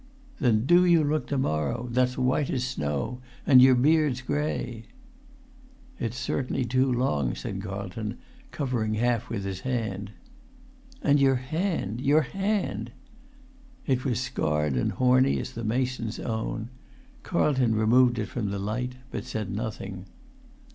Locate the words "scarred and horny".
14.19-15.39